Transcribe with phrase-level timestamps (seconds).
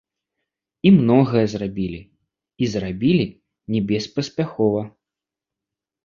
[0.89, 1.99] І многае зрабілі,
[2.67, 3.25] і зрабілі
[3.75, 4.81] небеспаспяхова.